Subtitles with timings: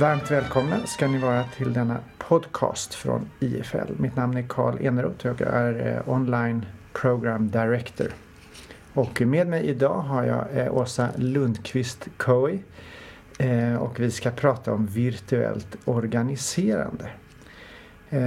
[0.00, 3.92] Varmt välkomna ska ni vara till denna podcast från IFL.
[3.96, 8.06] Mitt namn är Karl Eneroth och jag är eh, online program director.
[8.94, 12.58] Och med mig idag har jag eh, Åsa Lundqvist Coey
[13.38, 17.10] eh, och vi ska prata om virtuellt organiserande.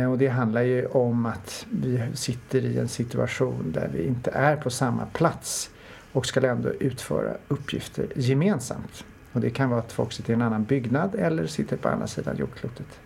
[0.10, 4.56] Och det handlar ju om att vi sitter i en situation där vi inte är
[4.56, 5.70] på samma plats
[6.12, 9.06] och ska ändå utföra uppgifter gemensamt.
[9.38, 12.08] Och det kan vara att folk sitter i en annan byggnad eller sitter på andra
[12.08, 13.00] sidan jordklotet.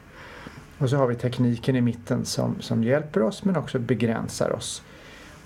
[0.77, 4.83] Och så har vi tekniken i mitten som, som hjälper oss men också begränsar oss.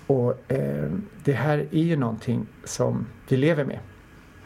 [0.06, 0.90] Och eh,
[1.24, 3.78] det här är ju någonting som vi lever med.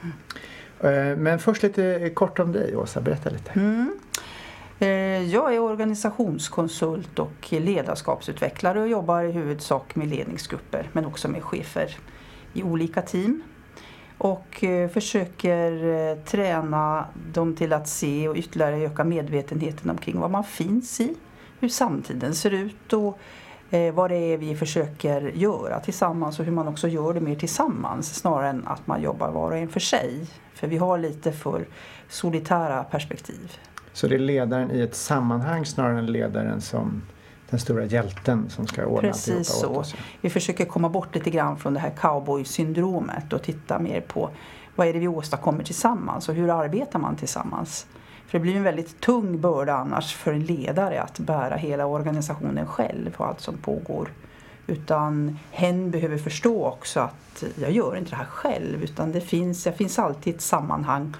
[0.02, 1.10] Mm.
[1.10, 3.50] Eh, men först lite kort om dig Åsa, berätta lite.
[3.50, 3.98] Mm.
[4.78, 4.88] Eh,
[5.32, 11.96] jag är organisationskonsult och ledarskapsutvecklare och jobbar i huvudsak med ledningsgrupper men också med chefer
[12.52, 13.42] i olika team
[14.20, 20.30] och eh, försöker eh, träna dem till att se och ytterligare öka medvetenheten omkring vad
[20.30, 21.14] man finns i,
[21.60, 23.18] hur samtiden ser ut och
[23.70, 27.34] eh, vad det är vi försöker göra tillsammans och hur man också gör det mer
[27.34, 30.26] tillsammans snarare än att man jobbar var och en för sig.
[30.54, 31.66] För vi har lite för
[32.08, 33.58] solitära perspektiv.
[33.92, 37.02] Så det är ledaren i ett sammanhang snarare än ledaren som
[37.50, 39.76] den stora hjälten som ska ordna Precis så.
[39.76, 39.94] Oss.
[40.20, 44.30] Vi försöker komma bort lite grann från det här cowboy-syndromet och titta mer på
[44.76, 47.86] vad är det vi åstadkommer tillsammans och hur arbetar man tillsammans.
[48.26, 52.66] För det blir en väldigt tung börda annars för en ledare att bära hela organisationen
[52.66, 54.12] själv och allt som pågår.
[54.66, 59.66] Utan hen behöver förstå också att jag gör inte det här själv utan det finns,
[59.66, 61.16] jag finns alltid ett sammanhang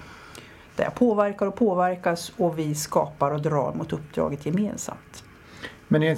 [0.75, 5.20] där jag påverkar och påverkas och vi skapar och drar mot uppdraget gemensamt.
[5.91, 6.15] Men eh,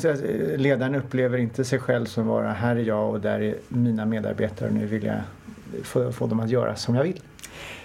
[0.58, 4.70] ledaren upplever inte sig själv som vara här är jag och där är mina medarbetare
[4.70, 5.22] och nu vill jag
[5.84, 7.22] få, få dem att göra som jag vill.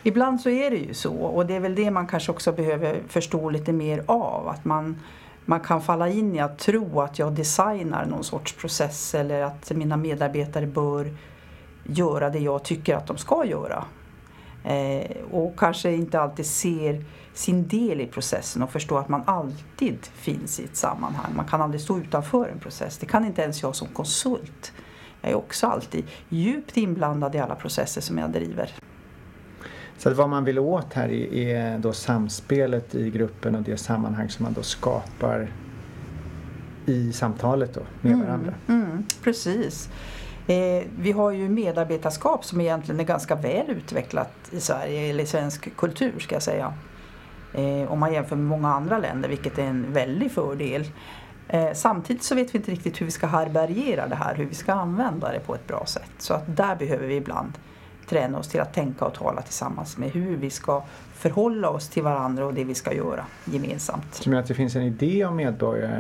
[0.03, 2.97] Ibland så är det ju så och det är väl det man kanske också behöver
[3.09, 4.49] förstå lite mer av.
[4.49, 4.97] Att man,
[5.45, 9.71] man kan falla in i att tro att jag designar någon sorts process eller att
[9.71, 11.11] mina medarbetare bör
[11.85, 13.85] göra det jag tycker att de ska göra.
[14.65, 17.05] Eh, och kanske inte alltid ser
[17.35, 21.33] sin del i processen och förstå att man alltid finns i ett sammanhang.
[21.37, 22.99] Man kan aldrig stå utanför en process.
[22.99, 24.73] Det kan inte ens jag som konsult.
[25.21, 28.71] Jag är också alltid djupt inblandad i alla processer som jag driver.
[29.99, 34.45] Så vad man vill åt här är då samspelet i gruppen och det sammanhang som
[34.45, 35.53] man då skapar
[36.87, 38.55] i samtalet då med mm, varandra.
[38.69, 39.91] Mm, precis.
[40.49, 45.27] Eh, vi har ju medarbetarskap som egentligen är ganska väl utvecklat i Sverige, eller i
[45.27, 46.75] svensk kultur ska jag säga.
[47.55, 50.85] Eh, om man jämför med många andra länder, vilket är en väldig fördel.
[51.49, 54.55] Eh, samtidigt så vet vi inte riktigt hur vi ska härbärgera det här, hur vi
[54.55, 56.11] ska använda det på ett bra sätt.
[56.19, 57.53] Så att där behöver vi ibland
[58.09, 60.83] träna oss till att tänka och tala tillsammans med hur vi ska
[61.15, 64.15] förhålla oss till varandra och det vi ska göra gemensamt.
[64.15, 65.37] Som att det finns en idé om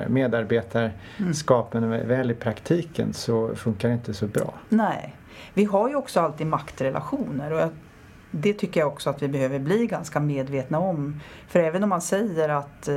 [0.09, 2.09] medarbetarskapen mm.
[2.09, 4.55] väl i praktiken så funkar det inte så bra.
[4.69, 5.15] Nej.
[5.55, 7.73] Vi har ju också alltid maktrelationer och
[8.31, 11.21] det tycker jag också att vi behöver bli ganska medvetna om.
[11.49, 12.95] För även om man säger att eh,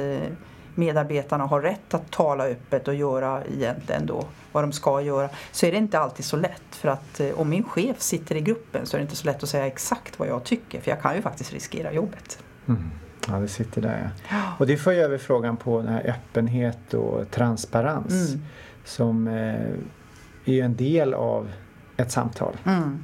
[0.76, 5.66] medarbetarna har rätt att tala öppet och göra egentligen då vad de ska göra så
[5.66, 6.64] är det inte alltid så lätt.
[6.72, 9.44] För att eh, om min chef sitter i gruppen så är det inte så lätt
[9.44, 12.44] att säga exakt vad jag tycker för jag kan ju faktiskt riskera jobbet.
[12.68, 12.92] Mm.
[13.28, 14.38] Ja, det sitter där ja.
[14.58, 18.46] Och det för över frågan på den här öppenhet och transparens mm.
[18.86, 21.52] som eh, är en del av
[21.98, 22.58] ett samtal.
[22.66, 23.04] Mm.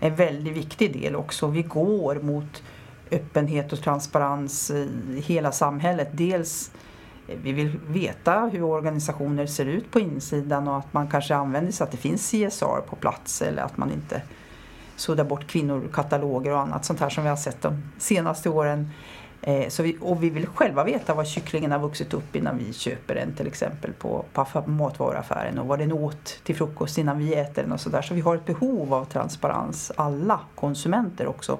[0.00, 1.46] En väldigt viktig del också.
[1.46, 2.62] Vi går mot
[3.10, 4.88] öppenhet och transparens i
[5.26, 6.08] hela samhället.
[6.12, 6.70] Dels
[7.26, 11.84] vi vill veta hur organisationer ser ut på insidan och att man kanske använder sig
[11.84, 14.22] att det finns CSR på plats eller att man inte
[14.96, 18.90] suddar bort kvinnokataloger och annat sånt här som vi har sett de senaste åren.
[19.42, 22.72] Eh, så vi, och vi vill själva veta var kycklingen har vuxit upp innan vi
[22.72, 27.34] köper den till exempel på, på matvaruaffären och vad den åt till frukost innan vi
[27.34, 28.02] äter den och sådär.
[28.02, 31.58] Så vi har ett behov av transparens, alla konsumenter också.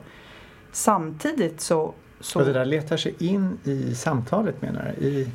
[0.73, 1.95] Samtidigt så...
[2.21, 2.41] så...
[2.41, 5.07] Och det där letar sig in i samtalet menar du?
[5.07, 5.31] I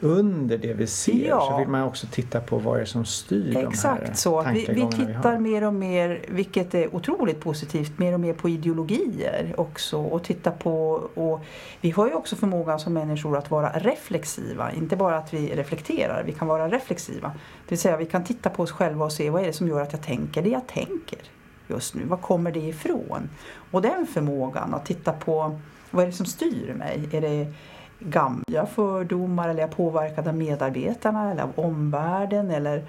[0.00, 1.48] under det vi ser ja.
[1.50, 4.42] så vill man också titta på vad det är som styr Exakt de här så.
[4.42, 8.48] Vi, vi tittar vi mer och mer, vilket är otroligt positivt, mer och mer på
[8.48, 11.44] ideologier också och titta på och
[11.80, 16.22] vi har ju också förmågan som människor att vara reflexiva, inte bara att vi reflekterar,
[16.26, 17.28] vi kan vara reflexiva.
[17.28, 19.68] Det vill säga vi kan titta på oss själva och se vad är det som
[19.68, 21.18] gör att jag tänker det jag tänker
[21.70, 23.30] just nu, var kommer det ifrån?
[23.70, 25.58] Och den förmågan att titta på
[25.90, 27.08] vad är det som styr mig?
[27.12, 27.52] Är det
[28.00, 32.82] gamla fördomar eller är jag påverkad av medarbetarna eller av omvärlden eller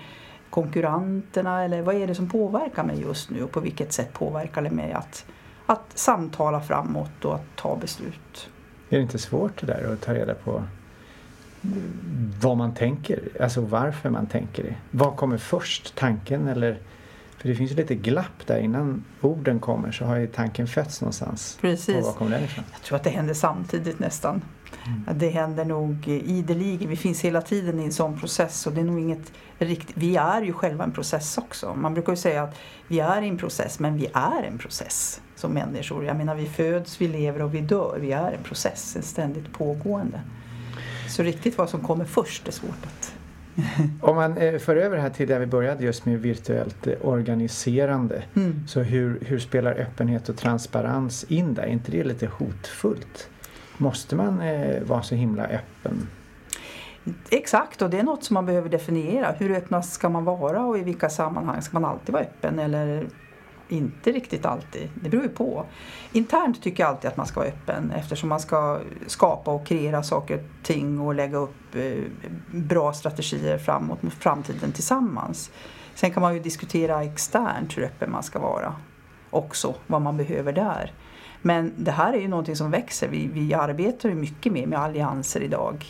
[0.49, 4.61] konkurrenterna eller vad är det som påverkar mig just nu och på vilket sätt påverkar
[4.61, 5.25] det mig att,
[5.65, 8.49] att samtala framåt och att ta beslut.
[8.89, 10.63] Är det inte svårt det där att ta reda på
[12.41, 14.75] vad man tänker, alltså varför man tänker det?
[14.91, 16.77] Vad kommer först, tanken eller
[17.41, 21.01] för det finns ju lite glapp där innan orden kommer så har ju tanken fötts
[21.01, 21.57] någonstans.
[21.61, 21.95] Precis.
[21.95, 22.63] Och var kommer den ifrån?
[22.71, 24.41] Jag tror att det händer samtidigt nästan.
[24.85, 25.19] Mm.
[25.19, 26.89] Det händer nog ideligen.
[26.89, 29.97] Vi finns hela tiden i en sån process och det är nog inget riktigt.
[29.97, 31.75] Vi är ju själva en process också.
[31.75, 35.21] Man brukar ju säga att vi är i en process men vi är en process
[35.35, 36.05] som människor.
[36.05, 37.97] Jag menar vi föds, vi lever och vi dör.
[38.01, 40.21] Vi är en process, en ständigt pågående.
[41.09, 43.10] Så riktigt vad som kommer först är svårt att
[44.01, 46.93] Om man eh, för över det här till där vi började just med virtuellt eh,
[47.01, 48.23] organiserande.
[48.35, 48.67] Mm.
[48.67, 51.63] Så hur, hur spelar öppenhet och transparens in där?
[51.63, 53.29] Är inte det lite hotfullt?
[53.77, 56.07] Måste man eh, vara så himla öppen?
[57.29, 59.31] Exakt, och det är något som man behöver definiera.
[59.31, 62.59] Hur öppna ska man vara och i vilka sammanhang ska man alltid vara öppen?
[62.59, 63.05] Eller
[63.71, 65.65] inte riktigt alltid, det beror ju på.
[66.11, 70.03] Internt tycker jag alltid att man ska vara öppen eftersom man ska skapa och kreera
[70.03, 72.03] saker och ting och lägga upp eh,
[72.51, 75.51] bra strategier framåt mot framtiden tillsammans.
[75.95, 78.75] Sen kan man ju diskutera externt hur öppen man ska vara
[79.29, 80.93] också, vad man behöver där.
[81.41, 83.07] Men det här är ju någonting som växer.
[83.07, 85.85] Vi, vi arbetar ju mycket mer med allianser idag.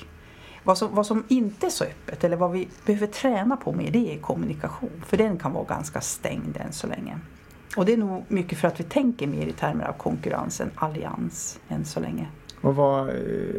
[0.64, 3.92] Vad som, vad som inte är så öppet eller vad vi behöver träna på mer
[3.92, 5.04] det är kommunikation.
[5.06, 7.20] För den kan vara ganska stängd än så länge.
[7.76, 10.72] Och det är nog mycket för att vi tänker mer i termer av konkurrens än
[10.76, 12.28] allians än så länge.
[12.62, 13.16] Och vad, eh,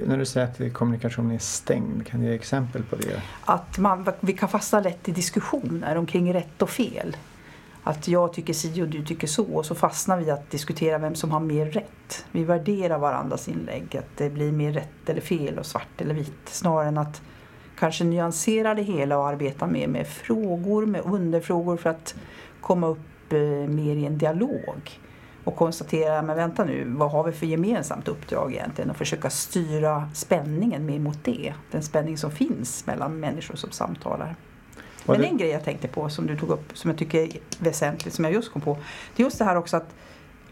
[0.06, 3.22] när du säger att kommunikationen är stängd, kan du ge exempel på det?
[3.44, 7.16] Att man, vi kan fastna lätt i diskussioner omkring rätt och fel.
[7.84, 11.14] Att jag tycker si och du tycker så och så fastnar vi att diskutera vem
[11.14, 12.24] som har mer rätt.
[12.32, 16.48] Vi värderar varandras inlägg, att det blir mer rätt eller fel och svart eller vitt
[16.48, 17.22] snarare än att
[17.78, 22.14] kanske nyansera det hela och arbeta mer med frågor, med underfrågor för att
[22.60, 22.98] komma upp
[23.68, 25.00] mer i en dialog
[25.44, 28.90] och konstatera, men vänta nu, vad har vi för gemensamt uppdrag egentligen?
[28.90, 31.54] Och försöka styra spänningen mer mot det.
[31.70, 34.36] Den spänning som finns mellan människor som samtalar.
[35.06, 35.26] Men det...
[35.26, 38.24] en grej jag tänkte på som du tog upp som jag tycker är väsentligt, som
[38.24, 38.78] jag just kom på.
[39.16, 39.94] Det är just det här också att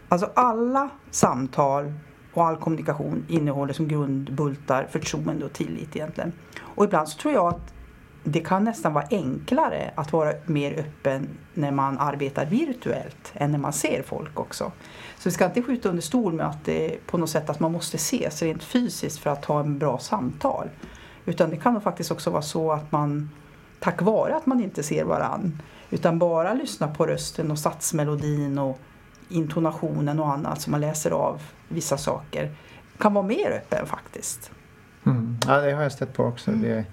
[0.09, 1.93] alltså alla samtal
[2.33, 6.33] och all kommunikation innehåller som grundbultar förtroende och tillit egentligen.
[6.59, 7.73] Och ibland så tror jag att
[8.23, 13.59] det kan nästan vara enklare att vara mer öppen när man arbetar virtuellt än när
[13.59, 14.71] man ser folk också.
[15.17, 17.71] Så vi ska inte skjuta under stol med att det på något sätt att man
[17.71, 20.69] måste ses rent fysiskt för att ha en bra samtal.
[21.25, 23.29] Utan det kan faktiskt också vara så att man
[23.79, 28.79] tack vare att man inte ser varann utan bara lyssnar på rösten och satsmelodin och
[29.29, 32.55] intonationen och annat som man läser av vissa saker
[32.97, 34.51] kan vara mer öppen faktiskt.
[35.05, 35.37] Mm.
[35.47, 36.51] Ja, det har jag stött på också.
[36.51, 36.61] Mm.
[36.61, 36.85] Det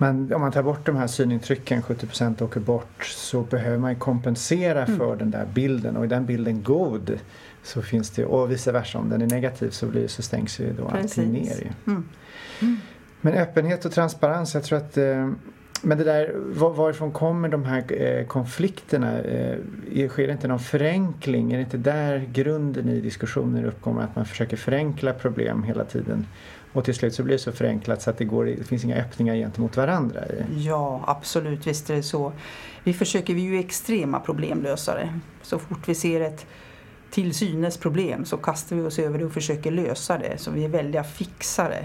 [0.00, 4.84] men om man tar bort de här synintrycken, 70% åker bort, så behöver man kompensera
[4.84, 4.98] mm.
[4.98, 7.18] för den där bilden och är den bilden god
[7.62, 10.72] så finns det, och vice versa om den är negativ så, blir, så stängs ju
[10.72, 11.18] då Precis.
[11.18, 11.72] allting ner.
[11.86, 12.08] Mm.
[12.60, 12.76] Mm.
[13.20, 15.30] Men öppenhet och transparens, jag tror att eh,
[15.82, 19.18] men det där, varifrån kommer de här eh, konflikterna?
[19.18, 21.52] Eh, sker det inte någon förenkling?
[21.52, 24.02] Är det inte där grunden i diskussioner uppkommer?
[24.02, 26.26] Att man försöker förenkla problem hela tiden?
[26.72, 28.96] Och till slut så blir det så förenklat så att det, går, det finns inga
[28.96, 30.20] öppningar gentemot varandra.
[30.56, 31.66] Ja, absolut.
[31.66, 32.32] Visst är det så.
[32.84, 35.20] Vi försöker, vi är ju extrema problemlösare.
[35.42, 36.46] Så fort vi ser ett
[37.10, 40.38] till synes problem så kastar vi oss över det och försöker lösa det.
[40.38, 41.78] Så vi är väldiga fixare.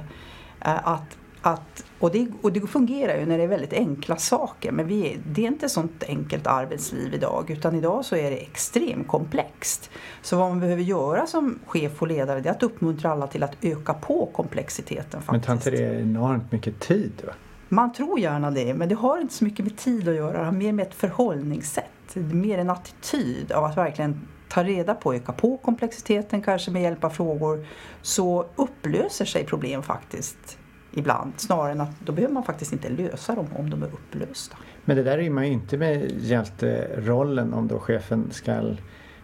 [0.65, 4.71] Eh, att att, och, det, och det fungerar ju när det är väldigt enkla saker
[4.71, 8.37] men vi är, det är inte sånt enkelt arbetsliv idag utan idag så är det
[8.37, 9.89] extremt komplext.
[10.21, 13.43] Så vad man behöver göra som chef och ledare det är att uppmuntra alla till
[13.43, 15.21] att öka på komplexiteten.
[15.21, 15.31] Faktiskt.
[15.31, 17.11] Men tar inte det enormt mycket tid?
[17.25, 17.31] Då?
[17.69, 20.45] Man tror gärna det men det har inte så mycket med tid att göra, det
[20.45, 22.15] har mer med ett förhållningssätt.
[22.15, 27.03] Mer en attityd av att verkligen ta reda på, öka på komplexiteten kanske med hjälp
[27.03, 27.65] av frågor
[28.01, 30.57] så upplöser sig problem faktiskt
[30.95, 31.33] ibland.
[31.37, 34.57] Snarare än att då behöver man faktiskt inte lösa dem om de är upplösta.
[34.85, 38.61] Men det där rimmar ju inte med hjälterollen om då chefen ska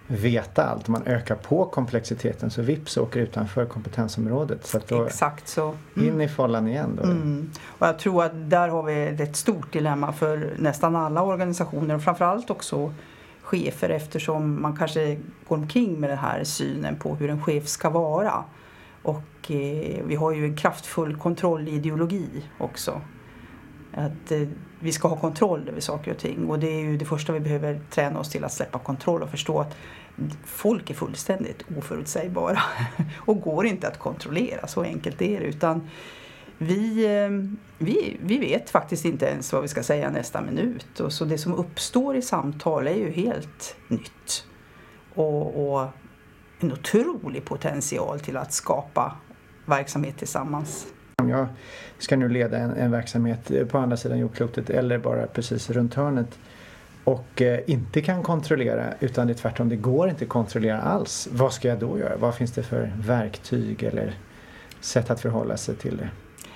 [0.07, 0.87] veta allt.
[0.87, 4.65] Om man ökar på komplexiteten så vips åker utanför kompetensområdet.
[4.65, 5.75] Så då Exakt så.
[5.95, 6.07] Mm.
[6.07, 7.03] In i follan igen då.
[7.03, 7.51] Mm.
[7.65, 12.03] Och jag tror att där har vi ett stort dilemma för nästan alla organisationer och
[12.03, 12.93] framförallt också
[13.41, 17.89] chefer eftersom man kanske går omkring med den här synen på hur en chef ska
[17.89, 18.43] vara.
[19.03, 23.01] Och eh, vi har ju en kraftfull kontrollideologi också.
[23.93, 24.47] Att eh,
[24.79, 27.39] vi ska ha kontroll över saker och ting och det är ju det första vi
[27.39, 29.77] behöver träna oss till att släppa kontroll och förstå att
[30.45, 32.59] folk är fullständigt oförutsägbara
[33.17, 35.45] och går inte att kontrollera, så enkelt är det.
[35.45, 35.89] Utan
[36.57, 37.29] vi, eh,
[37.77, 40.99] vi, vi vet faktiskt inte ens vad vi ska säga nästa minut.
[40.99, 44.45] Och så det som uppstår i samtal är ju helt nytt.
[45.15, 45.87] Och, och
[46.63, 49.15] en otrolig potential till att skapa
[49.65, 50.87] verksamhet tillsammans.
[51.15, 51.47] Om jag
[51.97, 56.39] ska nu leda en, en verksamhet på andra sidan jordklotet eller bara precis runt hörnet
[57.03, 61.27] och eh, inte kan kontrollera utan det är tvärtom, det går inte att kontrollera alls.
[61.31, 62.17] Vad ska jag då göra?
[62.17, 64.17] Vad finns det för verktyg eller
[64.79, 66.09] sätt att förhålla sig till det?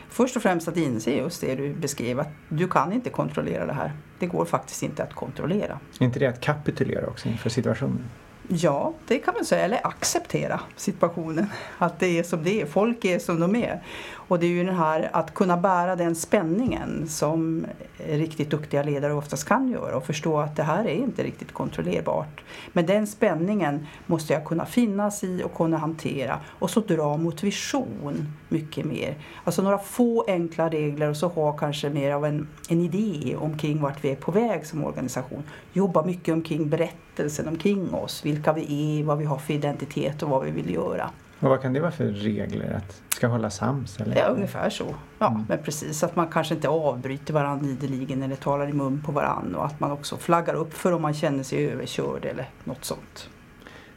[0.09, 3.73] Först och främst att inse just det du beskrev, att du kan inte kontrollera det
[3.73, 3.91] här.
[4.19, 5.79] Det går faktiskt inte att kontrollera.
[5.99, 8.03] Är inte det att kapitulera också inför situationen?
[8.47, 9.65] Ja, det kan man säga.
[9.65, 11.47] Eller acceptera situationen.
[11.77, 12.65] Att det är som det är.
[12.65, 13.83] Folk är som de är.
[14.27, 17.65] Och det är ju den här att kunna bära den spänningen som
[17.97, 22.43] riktigt duktiga ledare oftast kan göra och förstå att det här är inte riktigt kontrollerbart.
[22.73, 27.43] Men den spänningen måste jag kunna finnas i och kunna hantera och så dra mot
[27.43, 29.15] vision mycket mer.
[29.43, 33.81] Alltså några få enkla regler och så ha kanske mer av en, en idé omkring
[33.81, 35.43] vart vi är på väg som organisation.
[35.73, 40.29] Jobba mycket omkring berättelsen omkring oss, vilka vi är, vad vi har för identitet och
[40.29, 41.09] vad vi vill göra.
[41.39, 42.73] Och vad kan det vara för regler?
[42.73, 43.99] Att ska hålla sams?
[43.99, 44.15] Eller?
[44.15, 44.95] Ja, ungefär så.
[45.19, 45.45] Ja, mm.
[45.49, 46.03] men precis.
[46.03, 49.79] Att man kanske inte avbryter varandra ideligen eller talar i mun på varandra och att
[49.79, 53.29] man också flaggar upp för om man känner sig överkörd eller något sånt.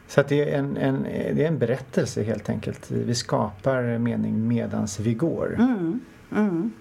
[0.06, 2.90] Så att det, är en, en, det är en berättelse helt enkelt.
[2.90, 5.54] Vi skapar mening medans vi går.
[5.58, 6.00] Mm.
[6.36, 6.72] Mm.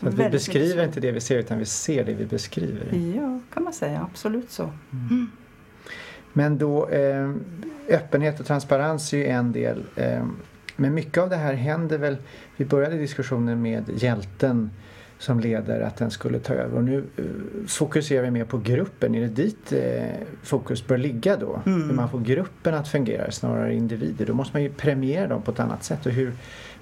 [0.00, 3.14] Så att vi beskriver inte det vi ser utan vi ser det vi beskriver.
[3.16, 4.06] Ja, kan man säga.
[4.10, 4.70] Absolut så.
[6.32, 7.32] Men då eh,
[7.88, 9.84] öppenhet och transparens är ju en del.
[9.96, 10.24] Eh,
[10.76, 12.16] men mycket av det här händer väl,
[12.56, 14.70] vi började diskussionen med hjälten
[15.18, 17.24] som leder att den skulle ta över och nu eh,
[17.66, 19.14] fokuserar vi mer på gruppen.
[19.14, 21.60] Är det dit eh, fokus bör ligga då?
[21.66, 21.88] Mm.
[21.88, 24.26] Hur man får gruppen att fungera snarare individer.
[24.26, 26.32] Då måste man ju premiera dem på ett annat sätt och hur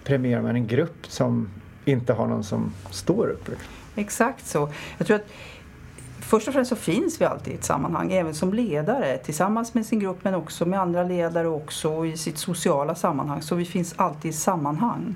[0.05, 1.49] premierar man en grupp som
[1.85, 3.51] inte har någon som står upp?
[3.95, 4.73] Exakt så.
[4.99, 5.27] Jag tror att
[6.29, 9.87] Först och främst så finns vi alltid i ett sammanhang, även som ledare tillsammans med
[9.87, 13.43] sin grupp men också med andra ledare och också i sitt sociala sammanhang.
[13.43, 15.15] Så vi finns alltid i sammanhang.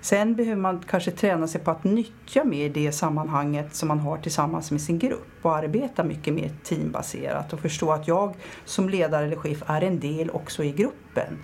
[0.00, 4.18] Sen behöver man kanske träna sig på att nyttja mer det sammanhanget som man har
[4.18, 9.26] tillsammans med sin grupp och arbeta mycket mer teambaserat och förstå att jag som ledare
[9.26, 11.38] eller chef är en del också i gruppen.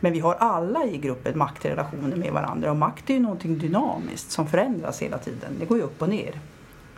[0.00, 4.30] Men vi har alla i gruppen maktrelationer med varandra och makt är ju någonting dynamiskt
[4.30, 5.52] som förändras hela tiden.
[5.60, 6.40] Det går ju upp och ner.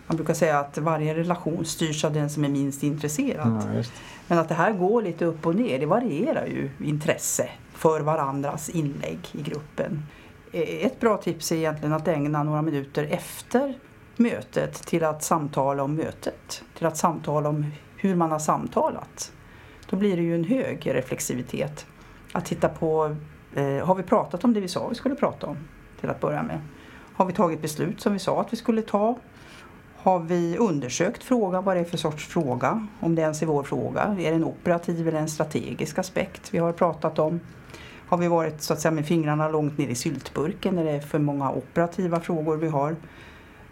[0.06, 3.62] Man brukar säga att varje relation styrs av den som är minst intresserad.
[3.76, 3.82] Ja,
[4.28, 8.68] Men att det här går lite upp och ner, det varierar ju intresse för varandras
[8.68, 10.02] inlägg i gruppen.
[10.52, 13.74] Eh, ett bra tips är egentligen att ägna några minuter efter
[14.16, 16.62] mötet till att samtala om mötet.
[16.78, 19.32] Till att samtala om hur man har samtalat.
[19.90, 21.86] Då blir det ju en hög reflexivitet.
[22.32, 23.16] Att titta på,
[23.54, 25.56] eh, har vi pratat om det vi sa vi skulle prata om?
[26.00, 26.60] Till att börja med.
[27.14, 29.18] Har vi tagit beslut som vi sa att vi skulle ta?
[30.06, 33.62] Har vi undersökt frågan, vad det är för sorts fråga, om det ens är vår
[33.62, 34.02] fråga.
[34.02, 37.40] Är det en operativ eller en strategisk aspekt vi har pratat om?
[38.08, 41.00] Har vi varit så att säga med fingrarna långt ner i syltburken när det är
[41.00, 42.96] för många operativa frågor vi har?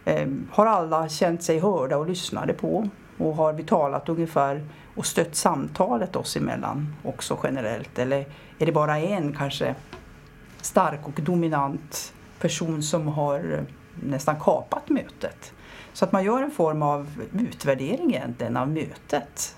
[0.04, 2.88] Eh, har alla känt sig hörda och lyssnade på?
[3.18, 7.98] Och har vi talat ungefär och stött samtalet oss emellan också generellt?
[7.98, 8.26] Eller
[8.58, 9.74] är det bara en kanske
[10.60, 13.64] stark och dominant person som har eh,
[14.02, 15.52] nästan kapat mötet?
[15.94, 19.56] Så att man gör en form av utvärdering egentligen av mötet.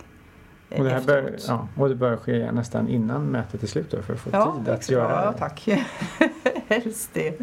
[0.68, 4.02] Och det, här bör, ja, och det bör ske nästan innan mötet är slut då,
[4.02, 5.68] för att få ja, tid att göra ja, tack.
[6.68, 7.40] Helst det.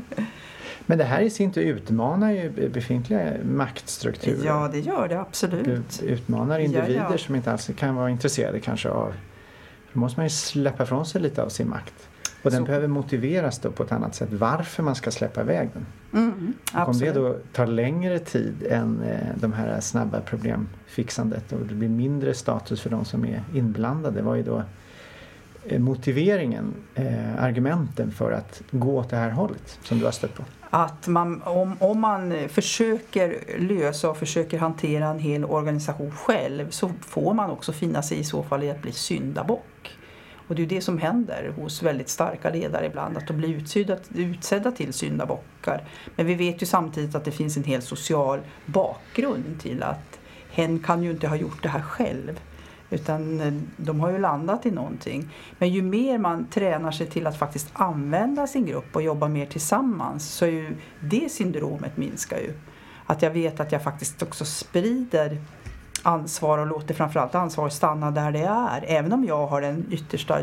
[0.85, 4.45] Men det här i sin tur utmanar ju befintliga maktstrukturer.
[4.45, 6.03] Ja, det gör det absolut.
[6.03, 7.17] Utmanar individer ja, ja.
[7.17, 9.13] som inte alls kan vara intresserade kanske av...
[9.93, 12.09] Då måste man ju släppa ifrån sig lite av sin makt.
[12.43, 12.65] Och den så.
[12.65, 15.85] behöver motiveras då på ett annat sätt varför man ska släppa iväg den.
[16.21, 16.53] Mm,
[16.87, 21.89] om det då tar längre tid än eh, de här snabba problemfixandet och det blir
[21.89, 24.63] mindre status för de som är inblandade, vad är då
[25.65, 30.33] eh, motiveringen, eh, argumenten för att gå åt det här hållet som du har stött
[30.33, 30.43] på?
[30.69, 36.91] Att man, om, om man försöker lösa och försöker hantera en hel organisation själv så
[37.01, 39.65] får man också finna sig i så fall i att bli syndabock.
[40.47, 43.97] Och det är det som händer hos väldigt starka ledare ibland, att de blir utsedda,
[44.15, 45.83] utsedda till syndabockar.
[46.15, 50.19] Men vi vet ju samtidigt att det finns en hel social bakgrund till att
[50.51, 52.39] hen kan ju inte ha gjort det här själv.
[52.89, 55.29] Utan eh, de har ju landat i någonting.
[55.59, 59.45] Men ju mer man tränar sig till att faktiskt använda sin grupp och jobba mer
[59.45, 62.53] tillsammans så är ju det syndromet minskar ju.
[63.05, 65.37] Att jag vet att jag faktiskt också sprider
[66.03, 68.83] ansvar och låter framförallt ansvar stanna där det är.
[68.87, 70.41] Även om jag har den yttersta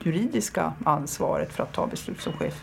[0.00, 2.62] juridiska ansvaret för att ta beslut som chef.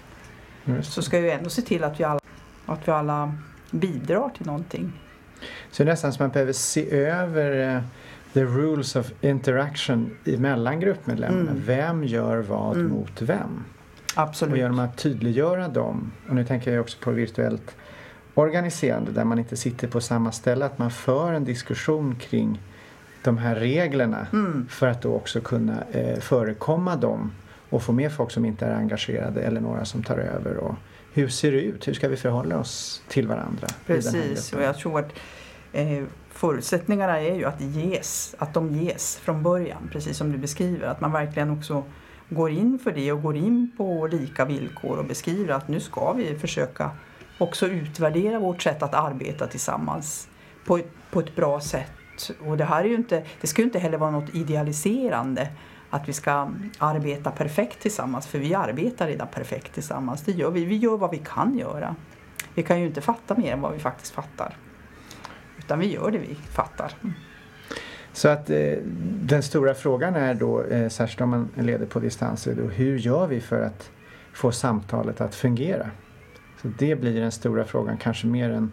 [0.82, 2.20] Så ska jag ändå se till att vi alla,
[2.66, 3.34] att vi alla
[3.72, 4.94] bidrar till någonting.
[5.72, 7.82] Så det är nästan som man behöver se över uh,
[8.34, 11.52] the rules of interaction mellan gruppmedlemmarna.
[11.52, 11.64] Mm.
[11.66, 12.92] Vem gör vad mm.
[12.92, 13.64] mot vem?
[14.16, 14.52] Absolut.
[14.52, 17.76] Och genom att tydliggöra dem, och nu tänker jag också på virtuellt
[18.36, 22.62] organiserande där man inte sitter på samma ställe, att man för en diskussion kring
[23.24, 24.68] de här reglerna Mm.
[24.70, 27.32] för att då också kunna eh, förekomma dem
[27.70, 30.58] och få med folk som inte är engagerade eller några som tar över.
[30.58, 30.76] Och
[31.14, 31.88] hur ser det ut?
[31.88, 33.68] Hur ska vi förhålla oss till varandra?
[33.86, 35.12] Precis, och jag tror att
[35.74, 40.88] eh, förutsättningarna är ju att ges, att de ges från början, precis som du beskriver.
[40.88, 41.84] Att man verkligen också
[42.30, 46.14] går in för det och går in på lika villkor och beskriver att nu ska
[46.14, 46.92] vi försöka
[47.38, 50.28] också utvärdera vårt sätt att arbeta tillsammans
[50.66, 52.32] på ett, på ett bra sätt.
[52.46, 55.50] Och det här är ju inte, det ska ju inte heller vara något idealiserande
[55.90, 60.22] att vi ska arbeta perfekt tillsammans, för vi arbetar redan perfekt tillsammans.
[60.22, 60.66] Det gör vi.
[60.66, 61.96] Vi gör vad vi kan göra.
[62.54, 64.58] Vi kan ju inte fatta mer än vad vi faktiskt fattar.
[65.58, 66.92] Utan vi gör det vi fattar.
[68.14, 68.74] Så att eh,
[69.22, 72.98] den stora frågan är då, eh, särskilt om man leder på distans, är då, hur
[72.98, 73.92] gör vi för att
[74.34, 75.90] få samtalet att fungera?
[76.66, 78.72] Så det blir den stora frågan, kanske mer än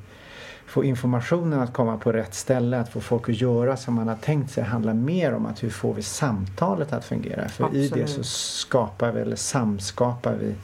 [0.66, 4.16] få informationen att komma på rätt ställe, att få folk att göra som man har
[4.16, 7.48] tänkt sig, handlar mer om att hur får vi samtalet att fungera?
[7.48, 8.10] För i det Absolut.
[8.10, 10.54] så skapar vi eller samskapar vi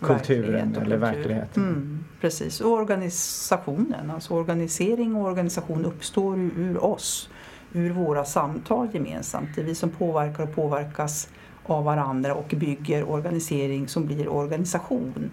[0.00, 1.62] kulturen Verklighet eller verkligheten.
[1.62, 7.28] Mm, precis, och organisationen, alltså organisering och organisation uppstår ur, ur oss,
[7.72, 9.48] ur våra samtal gemensamt.
[9.54, 11.28] Det är vi som påverkar och påverkas
[11.62, 15.30] av varandra och bygger organisering som blir organisation.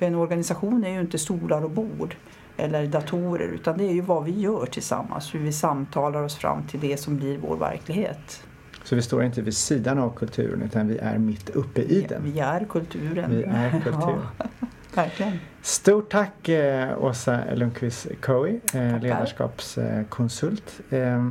[0.00, 2.16] För en organisation är ju inte stolar och bord
[2.56, 6.66] eller datorer utan det är ju vad vi gör tillsammans, hur vi samtalar oss fram
[6.66, 8.42] till det som blir vår verklighet.
[8.84, 12.24] Så vi står inte vid sidan av kulturen utan vi är mitt uppe i den.
[12.24, 13.30] Vi är kulturen.
[13.30, 14.20] Vi är kultur.
[14.38, 14.46] Ja,
[14.94, 15.38] verkligen.
[15.62, 20.80] Stort tack eh, Åsa Lundqvist Coe, eh, ledarskapskonsult.
[20.90, 21.28] Eh,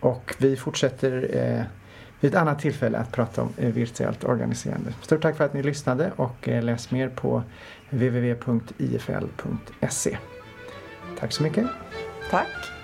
[0.00, 1.64] och vi fortsätter eh,
[2.20, 4.92] vid ett annat tillfälle att prata om eh, virtuellt organiserande.
[5.02, 7.42] Stort tack för att ni lyssnade och eh, läs mer på
[7.90, 9.38] www.ifl.se.
[11.18, 11.66] Tack så mycket.
[12.30, 12.75] Tack.